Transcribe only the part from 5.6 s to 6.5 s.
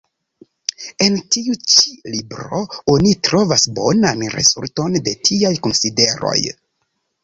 konsideroj.